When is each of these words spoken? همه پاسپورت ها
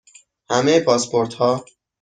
همه 0.49 0.79
پاسپورت 0.79 1.33
ها 1.33 1.65